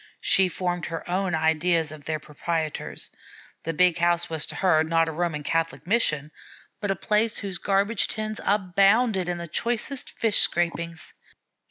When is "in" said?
9.29-9.47